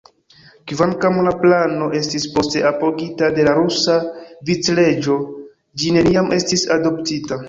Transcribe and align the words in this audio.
Kvankam 0.69 1.17
la 1.25 1.33
plano 1.41 1.89
estis 1.99 2.23
poste 2.37 2.63
apogita 2.69 3.29
de 3.35 3.45
la 3.47 3.53
rusa 3.59 3.97
vicreĝo, 4.51 5.19
ĝi 5.83 5.93
neniam 5.99 6.33
estis 6.39 6.65
adoptita. 6.77 7.39